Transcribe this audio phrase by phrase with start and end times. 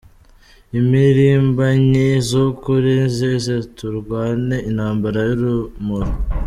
[0.79, 6.11] Impirimbanyi zukuri zize turwane intambara y’urumuri